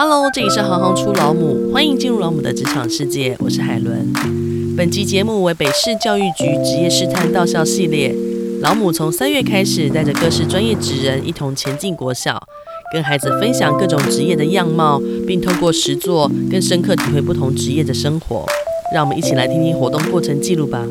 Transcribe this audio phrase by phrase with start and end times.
[0.00, 4.12] Hello，这里是行行出老母，欢迎进入老母的职场世界，我是海伦。
[4.76, 8.14] 本集节目为北市教育局职业试探到校系列，
[8.60, 12.40] 老母从三月开始，带着各式专业职人一同前进国小，
[12.92, 18.46] 跟孩子分享各种职业的样貌，并透过实作更深刻体会不同职业的生活。
[18.94, 20.86] 让我们一起来听听活动过程记录吧。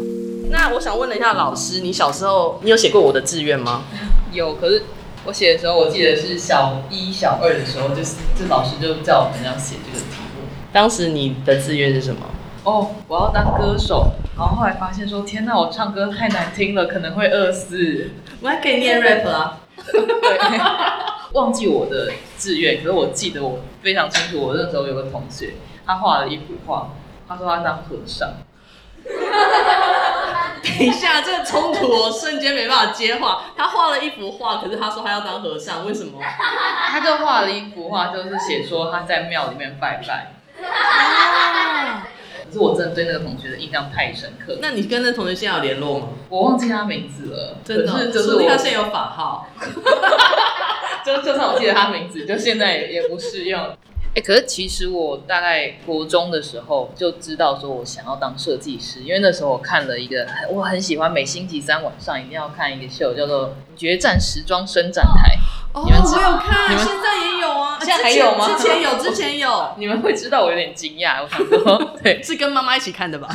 [0.50, 3.84] 那我想问了一下老师，你小时候你有写过我的志愿吗？
[4.34, 4.84] 有，可是
[5.28, 10.48] 我写的时候，我记得是小一、小二的时候，就是就老师就叫我们要写这个题目。
[10.72, 12.22] 当时你的志愿是什么？
[12.64, 14.14] 哦，我要当歌手。
[14.38, 18.12] 然后后来发现说，天哪，我唱歌太难听了，可能会饿死。
[18.40, 19.60] 我还可以念 rap 啊。
[19.84, 20.62] 对，
[21.34, 26.94] 忘记我的志愿，可是我记得我非常清楚，我那时候有个同学，他画了一幅画，
[27.28, 28.30] 他说他当和尚。
[30.78, 33.44] 等一下，这个冲突我瞬间没办法接话。
[33.56, 36.20] 他画了一幅画，可是他说他要当和尚，为什么？
[36.88, 40.34] 他就画了一幅画，就是写说他在庙里面拜拜。
[42.48, 44.58] 可是我真的对那个同学的印象太深刻。
[44.62, 46.08] 那你跟那个同学现在有联络吗？
[46.30, 47.92] 我忘记他名字了，真的。
[47.98, 49.48] 是就是他现在有法号。
[51.06, 53.78] 就就算我记得他名字，就现在也也不适用。
[54.18, 65.36] 哎、欸，可是其实我大概国中的时候就知道说，我想要当设计师，因为那时候我看了一个，我很喜欢，每星期三晚上一定要看一个秀，叫做《决战时装伸展台》。
[65.80, 68.58] 哦，你们我有看，现在也有啊，现在还有吗？
[68.58, 69.70] 之前有，之前有。
[69.78, 73.30] 你们会知道我有点惊讶，我想说， 对，是跟妈妈一起看的吧？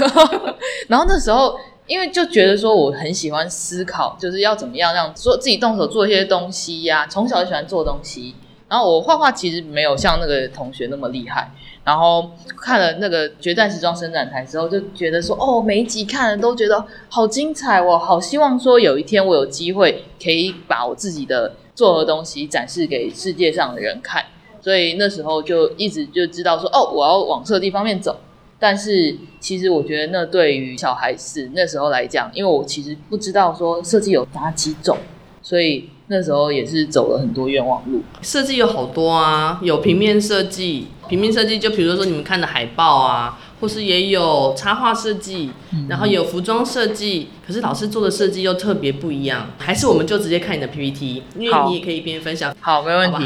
[0.88, 8.34] 然后那时候，因为就觉得说我很喜欢思考，就是要怎么样让做自己动手做一些东西呀、啊，从小就喜欢做东西。
[8.72, 11.50] 然后我画画其实没有像那个同学那么厉害，
[11.84, 24.24] 然后看了那个《决战时装伸展台》之后，就觉得说，哦，每一集看了都觉得好精彩，我好希望说有一天我有机会可以把我自己的做的东西展示给世界上的人看，
[24.62, 28.20] 所以那时候就一直就知道说，哦，我要往设计方面走。
[28.58, 34.96] 但是其实我觉得那对于小孩子那时候来讲，因为我其实不知道说设计有哪几种，
[35.42, 35.90] 所以。
[36.12, 45.50] 那时候也是走了很多冤枉路，设计有好多啊，有平面设计，平面设计就比如说你们看的海报啊，或是也有插画设计，
[45.88, 52.54] 然后有服装设计，可是老师做的设计又特别不一样，还是我们就直接看你的 PPT，因为你也可以一边分享。
[52.60, 53.24] 好，没问题。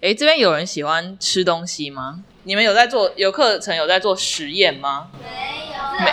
[0.00, 2.24] 哎、欸，这边有人喜欢吃东西吗？
[2.42, 5.06] 你们有在做有课程有在做实验吗？
[5.22, 6.12] 没有，没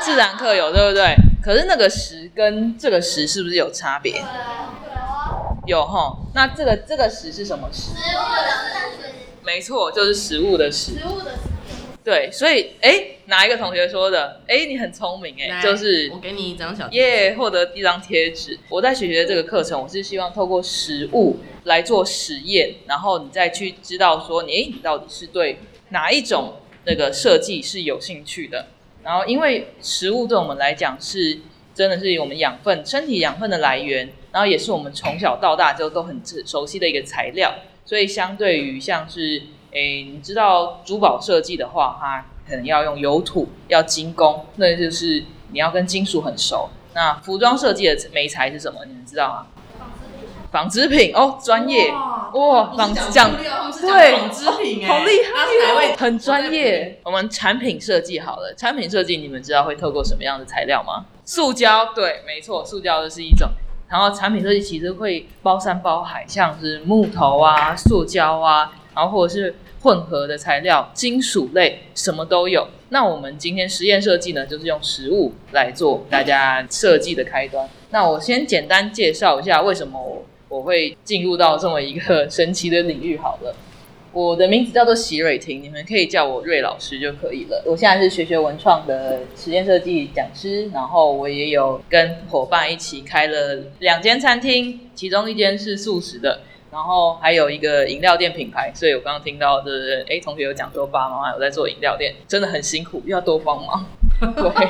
[0.00, 1.14] 自然课有对不对？
[1.44, 4.24] 可是那个实跟这个实是不是有差别？
[5.66, 7.90] 有哈，那这个这个食是什么食？
[7.94, 8.50] 食物的
[8.90, 9.14] 食。
[9.44, 10.92] 没错，就是食物的食。
[10.92, 11.38] 食物的食。
[12.04, 14.40] 对，所以哎，哪一个同学说的？
[14.48, 18.58] 哎，你很聪明哎，就是我给你一张小耶，获得一张贴纸。
[18.68, 26.54] 我在学习的这个课程，我是希望透过食物来做实验，然后你再去知道说，你哎，你到底是对哪一种
[26.86, 28.66] 那个设计是有兴趣的。
[29.04, 31.38] 然后，因为食物对我们来讲是
[31.74, 34.08] 真的是我们养分、身体养分的来源。
[34.32, 37.52] 然后也是我们从小到大就都很熟悉的一个材料，
[37.84, 46.70] 所以相对于像是，诶，你知道珠宝设计的话，它可能要用油土，要精工，那就是你要跟金属很熟。
[46.94, 48.86] 那服装设计的媒材是什么？
[48.86, 49.46] 你们知道吗？
[50.50, 56.98] 纺织品哦，专业哇，纺织讲对，纺织品好厉害，很专业。
[57.04, 61.04] 我们产品设计好了，产品设计你们知道会透过什么样的材料吗？
[61.24, 63.48] 塑胶，对，没错，塑胶就是一种。
[63.88, 72.66] 然后产品设计其实会包山包海，像是木头啊、塑胶啊，然后或者是混合的材料、金属类，什么都有。
[72.88, 77.68] 那我们今天实验设计呢，就是用食物来做大家设计的开端。
[77.90, 83.54] 那我先简单介绍一下为什么我我会进入到这么一个神奇的领域好了。
[84.12, 87.62] 我的名字叫做席瑞婷，你们可以叫我瑞老师就可以了。
[87.66, 96.40] 我现在是学学文创的实验设计讲师，然后我也有跟伙伴一起开了两间餐厅，其中一间是素食的，
[96.70, 98.70] 然后还有一个饮料店品牌。
[98.74, 103.86] 所以我刚刚听到的，哎，同学有讲说爸爸妈妈有在做饮料店，真的很辛苦，要多帮忙，
[104.20, 104.68] 对，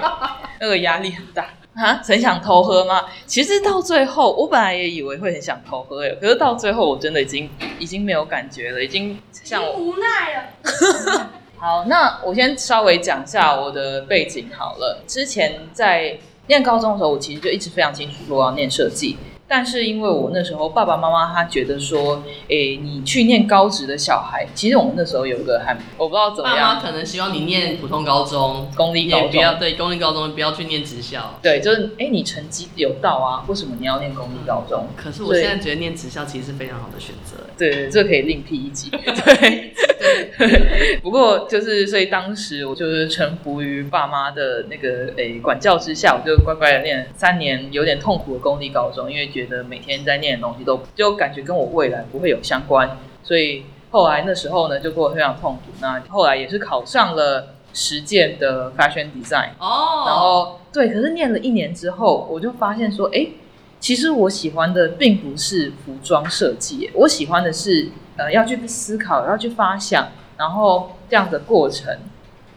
[0.60, 1.48] 那个压力很大。
[1.74, 3.06] 啊，很想偷喝吗？
[3.24, 11.30] 其实到最后，我本来也以为会很想偷喝诶，可是到最后，我真的已经已经没有感觉了，已经像我无奈了。
[11.58, 15.02] 好，那我先稍微讲一下我的背景好了。
[15.06, 16.18] 之前在
[16.48, 19.16] 念高中的时候，我其实就一直非常清楚说我要念设计。
[19.54, 31.38] 但是因为我那时候爸爸妈妈他觉得说，诶，你去念高职的小孩，其实我们那时候有一个还我不知道怎么样，爸妈可能希望你念普通高中、公立高中，不要对公立高中不要去念职校。
[31.42, 34.86] 对，就是诶，你成绩有到啊，为什么你要念公立高中？
[34.96, 37.36] 可是我现在觉得念职校其实是非常好的选择。
[37.58, 38.88] 对，这可以另辟一集。
[38.88, 39.00] 对
[39.36, 39.74] 对，
[41.02, 55.72] 不过就是，所以当时我就是臣服于爸妈的那个诶、欸、管教之下，我就乖乖的念三年有点痛苦的公立高中，因为觉得每天在念的东西都就感觉跟我未来不会有相关，所以后来那时候呢就过得非常痛苦。
[55.80, 63.32] 那后来也是考上了实践的 fashion design 哦，然后对，可是念了一年之后，我就发现说，哎、欸，
[63.80, 70.08] 其实我喜欢的并不是服装设计，我喜欢的是呃要去思考，要去发想。
[70.38, 71.98] 然后这样的过程，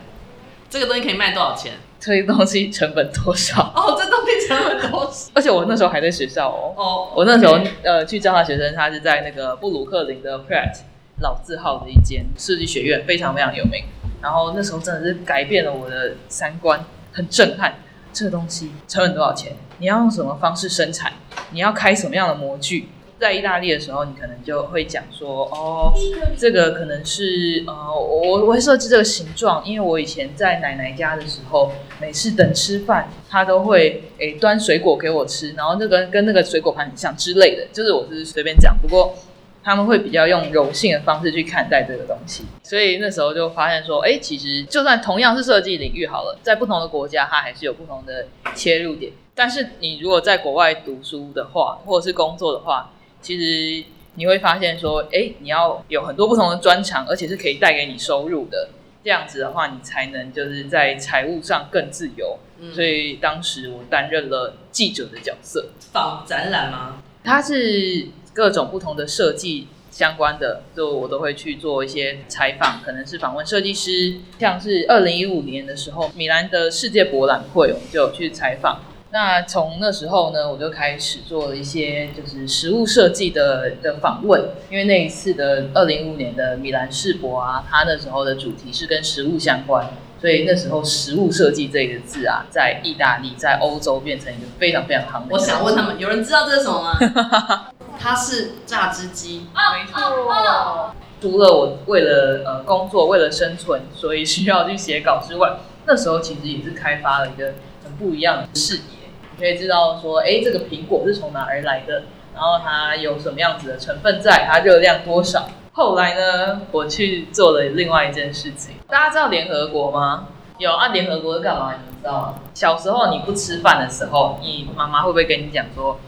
[0.68, 1.74] 这个东西可以卖多少钱？
[2.00, 3.72] 这个东西成本多少？
[3.74, 5.30] 哦，这东西成本多少？
[5.34, 6.74] 而且我那时候还在学校哦。
[6.76, 10.78] 哦，我那时候.呃去教他学生，他是在那个布鲁克林的 Pratt
[11.20, 13.84] 老字号的一间设计学院，非常非常有名。
[14.20, 17.74] 然后那时候真的是改变了我的三观，很震撼。
[18.12, 19.56] 这个东西成本多少钱？
[19.78, 21.12] 你要用什么方式生产？
[21.50, 22.88] 你要开什么样的模具？
[23.18, 25.92] 在意大利的时候，你可能就会讲说，哦，
[26.36, 39.14] 这个可能是呃，我我会设计这个形状，因为我以前在奶奶家的时候，每次等吃饭，她都会诶端水果给我吃，然后那个跟那个水果盘很像之类的，就是我是随便讲，不过。
[39.60, 49.12] 他们会比较用柔性的方式去看待这个东西，所以那时候就发现说，哎，其实就算同样是设计领域好了，在不同的国家，它还是有不同的切入点。
[49.34, 53.84] 但是你如果在国外读书的话，或者是工作的话，其实
[54.14, 58.70] 你会发现说，哎，你要有很多不同的专长，而且是可以带给你收入的。
[59.04, 62.38] 这样子的话，你才能就是在财务上更自由。
[62.58, 62.74] 嗯。
[62.74, 65.70] 所以当时我担任了记者的角色。
[65.92, 67.02] 访展览吗？
[67.24, 68.08] 它是。
[68.34, 74.14] 各种不同的设计相关的，就我都会去做一些采访，可能是访问设计师。
[74.38, 78.80] 像是二零一五年的时候，米兰的世界博览会，我们就有去采访。
[79.10, 89.88] 那从那时候呢，我就开始做了一些就是实物设计的的访问，因为那一次的二零一五年的米兰世博啊，它那时候的主题是跟实物相关，
[90.20, 95.28] 所以那时候实物设计这个字啊，在意大利、在欧洲变成一个非常非常夯的。
[95.30, 97.70] 我想问他们，有人知道这是什么吗？
[97.98, 100.92] 它是榨汁机，没错。
[101.20, 108.97] 除了我为了呃工作，为了生存，所以需要去写稿之外，那时候其实也是开发了一个很不一样的视野。
[109.38, 112.02] 你可以知道说，哎，这个苹果是从哪儿来的，
[112.34, 115.48] 然后它有什么样子的成分在，它热量多少。
[115.74, 118.74] 后来呢，我去做了另外一件事情。
[118.88, 120.26] 大家知道联合国吗？
[120.58, 121.72] 有啊，联合国是干嘛？
[121.72, 122.34] 你们知道吗？
[122.52, 126.00] 小时候你不吃饭的时候，你妈妈会不会跟你讲说？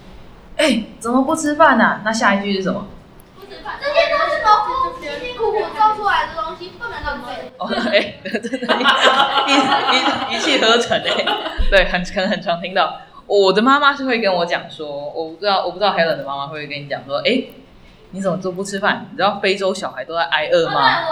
[0.56, 2.00] 哎、欸，怎么不吃饭呢、啊？
[2.04, 2.84] 那下一句是什么？
[3.38, 7.52] 不吃饭，这些都是农夫辛辛苦苦种出来的东西，不能浪费。
[7.58, 8.74] 哦，哎， 真的，
[9.46, 11.24] 一一一气呵成哎，
[11.70, 12.98] 对，很可能很常听到。
[13.30, 17.44] 我的妈妈是会跟我讲说，我不知道，我不知道 Helen 的妈妈会不会跟你讲说，哎、
[18.10, 19.06] 你怎么都不吃饭？
[19.08, 21.04] 你知道非洲小孩都在挨饿吗？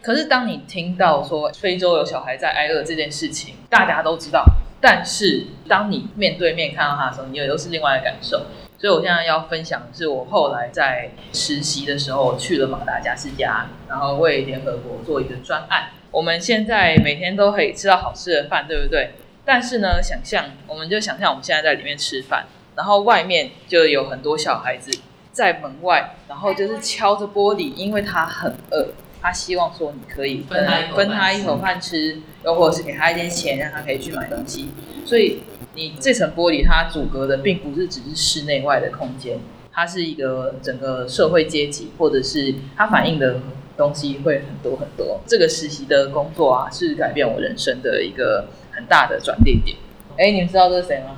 [0.00, 4.46] 可是当你听到说非洲有小孩在挨饿这件事情，大家都知道。
[4.80, 8.46] 但是，当你面对面看到他的时候，你又是另外的感受。
[8.78, 15.90] 所以我现在要分享的是，我后来在实习的时候去了马达加斯加，然后为联合国做一个专案。
[16.10, 19.12] 我们现在每天都可以吃到好吃的饭，对不对？
[19.44, 22.46] 但是呢，想象我们就想象我们现在在里面吃饭，
[22.76, 24.90] 然后外面就有很多小孩子
[25.32, 28.88] 在门外，然后就是敲着玻璃，因为他很饿。
[29.20, 34.70] 他希望说，你可以分他分他一口饭吃，又或者是给他一点钱，让他可以去买东西。
[35.06, 35.42] 所以
[35.74, 39.38] 你这层玻璃它阻隔的并不是只是室内外的空间，
[39.72, 43.36] 它是一个整个社会阶级，或者是它反映的
[43.76, 45.20] 东西会很多很多。
[45.24, 48.48] 这个实习的工作啊，是改变我人生的一个
[48.82, 49.76] 很大的转捩点。
[50.18, 51.16] 哎，你们知道这是谁吗？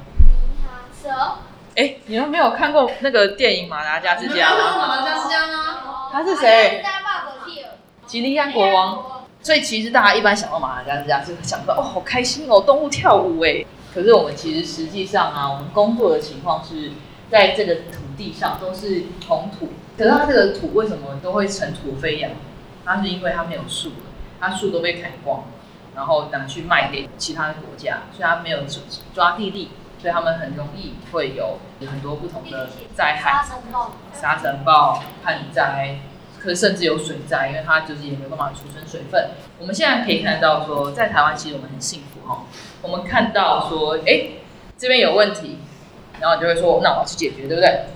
[1.02, 1.08] 蛇。
[1.76, 4.86] 哎，你们没有看过那个电影《马达加斯加》吗？
[4.86, 6.10] 马达加斯加吗？
[6.12, 6.84] 他是谁？
[8.06, 13.64] 吉利安国王，所以其实大家一般想到马达加斯加，就想到哦，好开心哦，动物跳舞哎。
[13.94, 16.92] 可是我们其实实际上啊，我们工作的情况是
[17.30, 22.30] 在这个土地上都是红土，可是它这个土为什么都会尘土飞扬？
[22.84, 23.94] 它是因为它没有树了，
[24.38, 25.46] 它树都被砍光了，
[25.94, 28.60] 然后拿去卖给其他的国家，所以它没有
[29.14, 29.70] 抓地力，
[30.00, 31.58] 所以他们很容易会有
[31.88, 33.44] 很多不同的灾害，
[34.12, 35.98] 沙尘暴、旱灾。
[36.36, 39.30] 可甚至有水灾，因为它就是也没办法储存水分。
[39.58, 42.42] 我们现在可以看到说，在台湾其实我们很幸福哦。
[42.82, 44.28] 我们看到说，哎、
[44.76, 45.56] 这边有问题，
[46.20, 47.86] 然后你就会说，那我要去解决，对不对？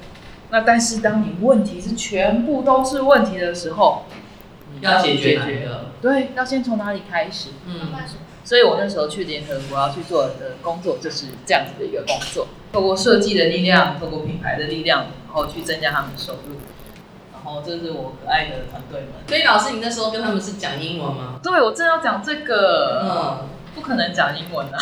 [0.48, 4.06] 那但是当你问题是全部都是问题的时候，
[4.72, 5.87] 你要解决哪个？
[6.00, 7.50] 对，要先从哪里开始？
[7.66, 7.92] 嗯。
[8.44, 16.56] 所以我那时候去联合国要去做的工作就是这样子的一个工作，透过设计的力量，透过品牌的力量，然后去增加他们的收入。
[17.30, 19.10] 然后，这是我可爱的团队们。
[19.26, 21.38] 所以老师，你那时候跟他们是讲英文吗？
[21.42, 23.02] 对，我正要讲这个。
[23.04, 24.78] 嗯，不可能讲英文啊。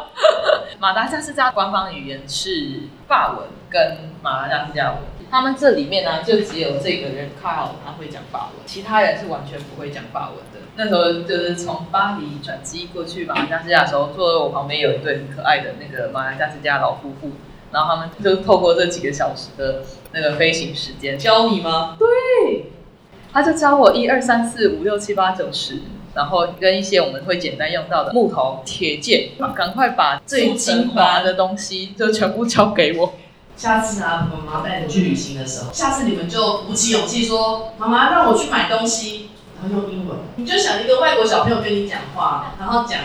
[0.80, 5.00] 马达加斯加官方语言是法文跟马达加斯加文。
[5.30, 10.66] 他们这里面呢，就只有这个人 Carl 他会讲法文，其他人是完全不会讲法文的。
[10.76, 17.32] 那时候就是从巴黎转机过去马来加斯加的时候，坐在我旁边有一对很可爱的那个马来加斯加老夫妇。
[17.72, 21.96] 然后他们就透过这几个小时的那个飞行时间教你吗？
[21.98, 22.66] 对，
[23.32, 25.80] 他就教我一二三四五六七八九十，
[26.14, 33.14] 然后跟一些我们会简单用到的木头、铁件，赶快把最精华的东西就全部交给我。
[33.56, 43.00] 下次啊，妈妈带你去旅行的时候，下次你们就鼓起勇气说：“妈妈让我去买东西。”然后用英文，你就想一个外国小朋友跟你讲话，然后讲。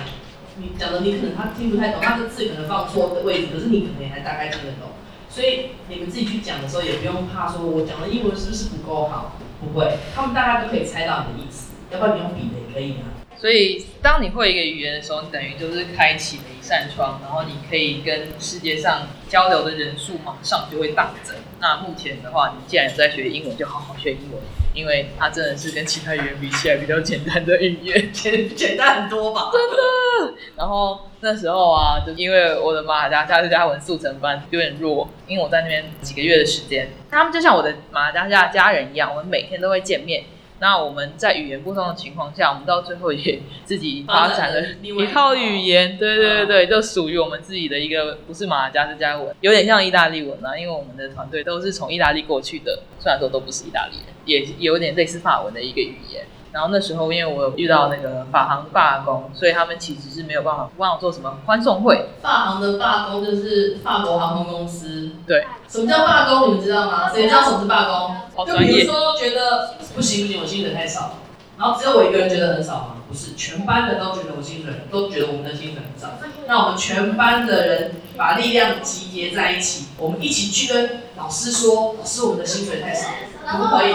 [0.58, 4.90] 你讲的你可能他听不太懂，他的字可能放错的位置，可是你可能也还大概听得懂。
[5.30, 11.72] 所以你们自己去讲的时候，也不用怕说我讲的英文是不是不够好，不会，他们大概都可以猜到你的意思。
[11.90, 13.21] 要不然你用笔的也可以啊。
[13.42, 21.36] 所以当你会一个语言的时候，你等于就是开启了一扇窗，然后你可以跟世界上交流的人数马上就会大增。
[21.60, 24.40] 那目前的话，你既然在学英文，就好好学英文。
[24.74, 29.50] 因为它真的是跟其他语言比起来比较简单的语言，简简单很多吧？
[29.52, 30.34] 真的。
[30.56, 40.24] 然后那时候啊，就因为我的马达加斯加文速成班有点弱，因为我在那边几个月的时间，他们就像我的马达加斯加家人一样，我们每天都会见面。
[40.62, 45.36] 那我们在语言不通的情况下，我们到最后也自己发展了一套。
[45.36, 56.24] 语言，对对对对，就属于我们自己的一个，不是马达加斯加文，有点像意大利文啊，因为我们的团队都是从意大利过去的，虽然说都不是意大利人，也有点类似法文的一个语言。
[56.52, 62.10] 然后那时候，因为我有遇到那个法航罢工，所以他们其实是没有办法帮我做什么欢送会。
[62.22, 65.12] 法航的罢工就是法国航空公司。
[65.26, 65.46] 对。
[65.68, 66.50] 什么叫罢工？
[66.50, 67.10] 你们知道吗？
[67.10, 68.16] 谁知道什么是罢工？
[68.36, 68.46] 好。
[68.46, 71.18] 就比如说觉得不行不行，我薪水太少，
[71.58, 72.96] 然后只有我一个人觉得很少吗？
[73.08, 76.18] 不是，全班的都觉得我薪水都觉得我们的薪水很少。
[76.48, 83.10] 那我们全班的人把力量集结在一起，我们一起去跟老师说，老师我们的薪水太少，
[83.46, 83.94] 可不可以？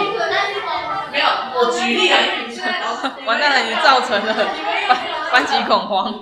[1.11, 2.19] 没有，我举例啊，
[3.27, 4.35] 完蛋了，你造成了
[4.89, 4.99] 班
[5.33, 6.21] 班级恐慌。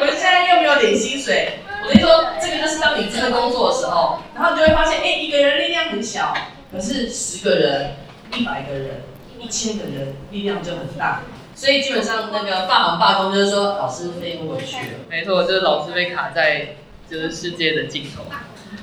[0.00, 6.34] 我们现在又没有领薪水，我跟你说，这个就是当你真的工作的时候，然后你就会发现，哎，一个人力量很小，
[6.72, 7.96] 可是十个人、
[8.34, 9.02] 一百个人、
[9.38, 11.22] 一千个人力量就很大。
[11.54, 14.98] 所以基本上那个霸王罢工就是说，老师飞不回去了。
[15.08, 16.76] 没错，就是老师被卡在
[17.08, 18.22] 就是世界的尽头，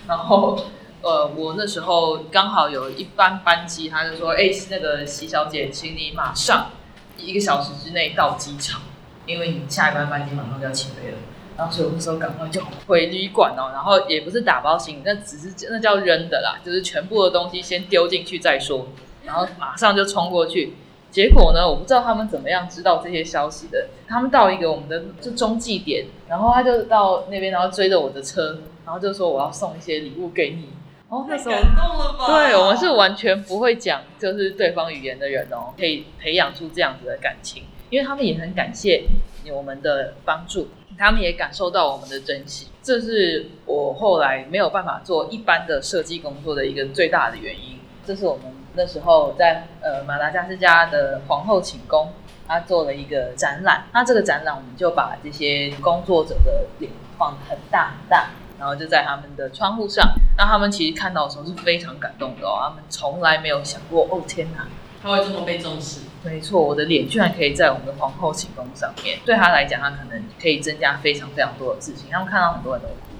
[0.07, 0.57] 然后。
[0.99, 6.71] 呃，我那时候刚好有一班班机，他就说：“哎、欸，那个席小姐，请你马上
[7.17, 8.81] 一个小时之内到机场，
[9.25, 11.17] 因为你下一班班机马上就要起飞了。”
[11.57, 18.87] 然后所以我那时候赶快就回旅馆哦，然后也不是打包行李，那只是那叫扔的啦，就是全部的东西先丢进去再说，
[19.25, 20.75] 然后马上就冲过去。
[21.09, 23.87] 结果呢，我不知道他们怎么样知道这些消息的。
[24.07, 30.69] 他们到一个我们的就中继点，然后他就到那边，然后追着我的车，然后就说：“我要送一些礼物给你。”
[31.09, 32.25] 哦，那时候感动了吧？
[32.27, 39.05] 对，我们是完全不会讲就是对方语言的人哦，可以培养出这样子的感情，因为他们也很感谢
[39.53, 47.79] 我们的帮助，他们也感受到我们的珍惜，这是我后来没有办法做一般的设计工作的一个最大的原因。
[48.05, 52.11] 这是我们那时候在呃马达加斯加的皇后寝宫，
[52.45, 58.29] 他做了一个展览，那这个展览我们就把这些工作者的脸放很大很大。
[58.59, 62.57] 然后就在他们的窗户上，那他们其实看到的时候是非常感动的哦。
[62.63, 64.67] 他们从来没有想过，哦天哪，
[65.01, 66.01] 他会这么被重视。
[66.23, 72.09] 没错，我的脸居然可以在我们的皇后寝宫上面，对他来讲，他可能可以增加非常非常多的自信。
[72.11, 73.15] 他们看到很多人都哭，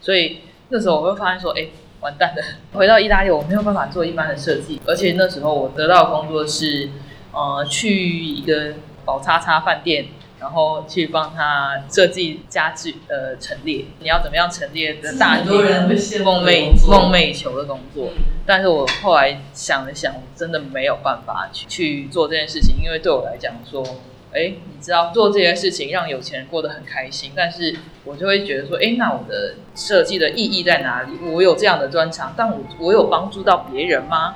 [0.00, 1.66] 所以那时候我会发现说，哎，
[2.00, 6.90] 完蛋了，回到意大利我没有办法做一般的设计，而且那时候我得到的工作是，
[7.32, 10.06] 呃，去一个宝叉叉饭店。
[10.42, 15.82] 然后去帮他设计家具的陈列，你要怎么样陈列的大很多人
[16.24, 18.08] 梦寐梦寐以求的工作。
[18.44, 23.84] 但是我后来想了想，我真的没有办法去去做这件事情，因为对我来讲说，
[24.32, 31.12] 哎，你知道做这些事情让有钱人过得很开心，但是我就会觉得说，哎，那我的设计的意义在哪里？
[31.24, 34.34] 我有这样的专长，但我我有帮助到别人吗？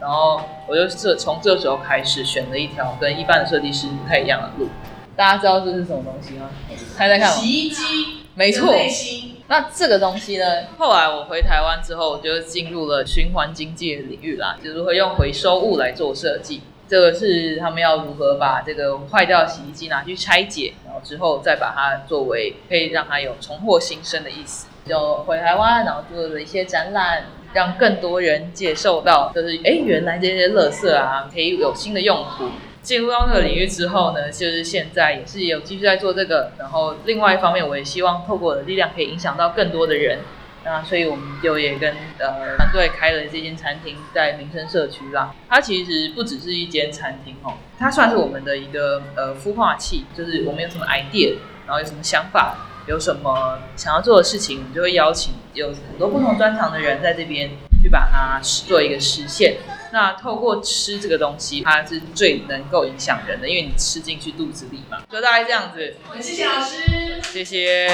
[0.00, 4.70] 然后我就这从这时候开始选了一条跟一般的设计师不太一样的路。
[5.16, 6.50] 大家知道这是什么东西吗？
[6.96, 7.28] 猜猜看。
[7.28, 7.82] 洗衣机。
[8.34, 8.74] 没错。
[9.48, 10.44] 那这个东西呢？
[10.78, 16.62] 后来我回台湾之后，我就进入了循环经济的领域啦，就是会用回收物来做设计。
[16.88, 24.66] 这个是他们要如何把这个坏掉的洗衣机拿去拆解，然后之后再把它作为可以让它有重获新生的意思。
[24.86, 32.48] 就回台湾，然后做了一些展览，让更多人接受到，就是哎，原来这些垃圾啊，可以有新的用途。
[32.82, 40.18] 进入到那个领域之后呢，就是现在也是有继续在做这个，然后另外一方面，我也希望透过我的力量可以影响到更多的人。
[40.64, 45.34] 那所以我们就也跟呃团队开了这间餐厅在民生社区啦。
[45.48, 51.34] 它其实不只是一间餐厅哦，它算是我们的一个呃孵化器，就是我们有什么 idea，
[51.66, 57.50] 然后有什么想法，有什么想要做的事情，我们就会邀请有很多不同专长的人在这边
[57.82, 59.56] 去把它做一个实现。
[59.92, 65.96] 那透过吃这个东西，它是最能够影响人的，因为你吃进去肚子里嘛，就大概这样子。
[66.14, 67.86] 谢谢老师，谢谢。